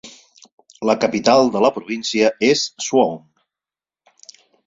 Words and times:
La 0.89 0.95
capital 1.03 1.51
de 1.57 1.61
la 1.65 1.71
província 1.75 2.31
és 2.49 2.65
Suwon. 2.87 3.23